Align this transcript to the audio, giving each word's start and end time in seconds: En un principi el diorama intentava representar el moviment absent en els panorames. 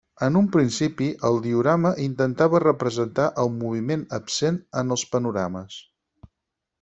En 0.25 0.37
un 0.39 0.45
principi 0.53 1.09
el 1.27 1.35
diorama 1.43 1.91
intentava 2.05 2.61
representar 2.65 3.27
el 3.43 3.51
moviment 3.61 4.07
absent 4.21 4.57
en 4.83 4.97
els 4.97 5.05
panorames. 5.15 5.77